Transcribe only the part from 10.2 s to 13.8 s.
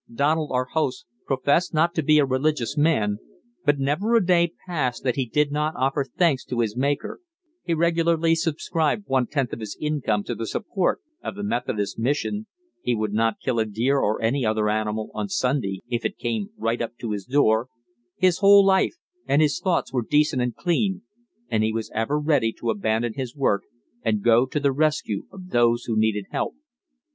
to the support of the Methodist Mission, he would not kill a